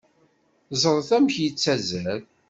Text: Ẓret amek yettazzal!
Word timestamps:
Ẓret 0.81 1.09
amek 1.17 1.35
yettazzal! 1.43 2.21